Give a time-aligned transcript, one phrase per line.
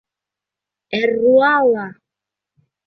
[0.99, 1.87] —Эр-р уа-ла!!